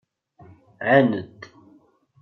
[0.89, 1.37] Ɛaned.